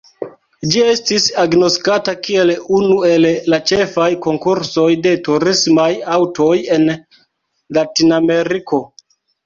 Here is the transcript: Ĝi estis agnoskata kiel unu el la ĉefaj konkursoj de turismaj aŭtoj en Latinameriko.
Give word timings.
Ĝi 0.75 0.79
estis 0.93 1.27
agnoskata 1.43 2.15
kiel 2.29 2.53
unu 2.79 2.97
el 3.11 3.29
la 3.55 3.61
ĉefaj 3.73 4.09
konkursoj 4.29 4.89
de 5.07 5.15
turismaj 5.31 5.89
aŭtoj 6.19 6.53
en 6.79 6.93
Latinameriko. 7.81 8.87